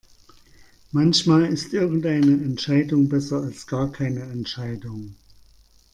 [0.91, 5.13] Manchmal ist irgendeine Entscheidung besser als gar keine Entscheidung.